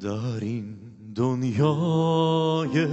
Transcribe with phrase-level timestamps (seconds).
[0.00, 0.76] در این
[1.14, 2.86] دنیای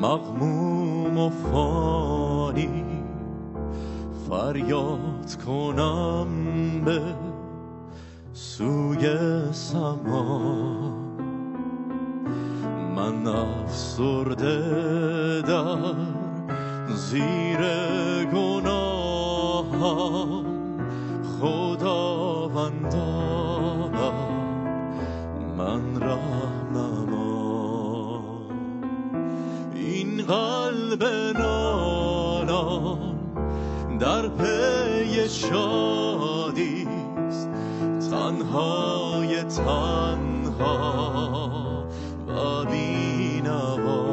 [0.00, 2.84] مغموم و فانی
[4.28, 6.28] فریاد کنم
[6.84, 7.00] به
[8.32, 9.08] سوی
[9.52, 10.38] سما.
[12.96, 14.62] من افسرده
[15.42, 15.94] در
[16.88, 17.58] زیر
[18.32, 20.18] گناهم.
[21.40, 23.17] خداوندا
[30.28, 31.04] قلب
[31.38, 32.98] نالان
[33.98, 36.68] در پی شادیست.
[38.10, 40.84] تنهای تنها
[42.28, 44.08] و بینوا.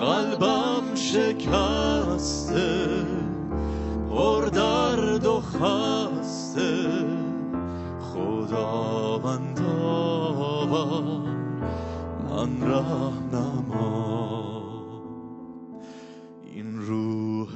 [0.00, 2.86] قلبم شکسته
[4.10, 6.88] پر درد و خسته.
[8.12, 9.72] خداوندا
[12.42, 13.91] من رهنما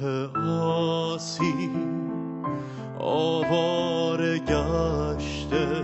[0.01, 1.69] روح آسی
[2.99, 5.83] آواره گشته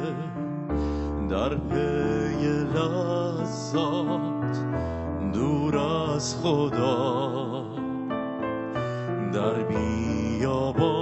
[1.30, 4.58] در پی لذات
[5.34, 7.64] دور از خدا.
[9.34, 11.02] در بیابان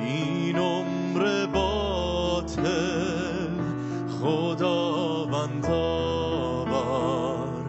[0.00, 2.64] این عمر باطل
[4.20, 5.84] خداوندا
[6.64, 7.64] بر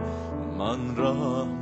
[0.57, 1.54] من رهنما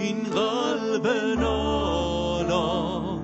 [0.00, 1.06] این قلب
[1.40, 3.20] نالان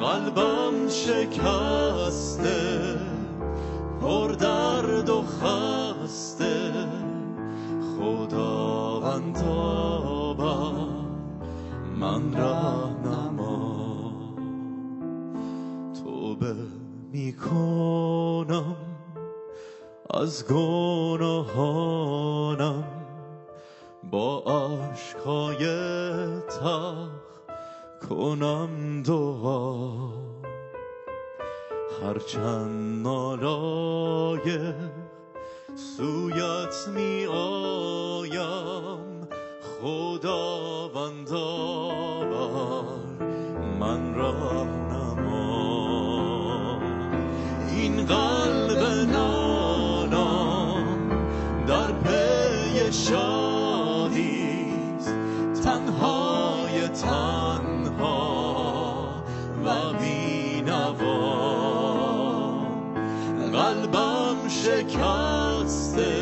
[0.00, 2.98] قلبم شکسته
[4.00, 6.72] پر درد و خسته.
[7.98, 10.01] خداوندا
[17.12, 18.76] می‌کنم
[20.10, 21.54] از گناهانم
[24.10, 25.66] با عشقای
[26.40, 27.08] تخ
[28.08, 29.92] کنم دعا.
[32.02, 34.72] هرچند نالای
[35.96, 39.28] سویت می آیم
[39.82, 41.46] خداوندا
[42.20, 42.84] بر
[43.80, 44.81] من راهنما
[52.92, 54.62] شادیست.
[55.64, 59.04] تنهای تنها
[59.64, 61.32] و بینوا.
[63.52, 66.12] قلبم شکسته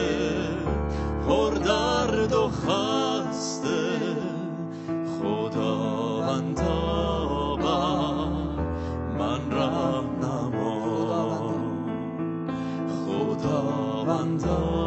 [1.28, 4.00] پر درد و خسته.
[5.22, 6.76] خداوندا
[7.56, 8.28] بر
[9.18, 11.54] من رهنما.
[13.06, 14.79] خداوندا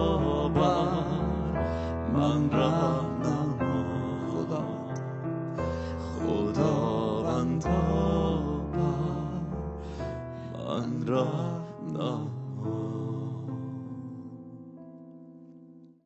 [10.74, 11.28] آن را